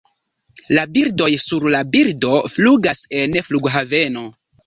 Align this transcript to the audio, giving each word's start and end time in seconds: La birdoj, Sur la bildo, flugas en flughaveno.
La 0.77 0.85
birdoj, 0.93 1.27
Sur 1.43 1.67
la 1.75 1.81
bildo, 1.95 2.41
flugas 2.55 3.05
en 3.21 3.39
flughaveno. 3.51 4.27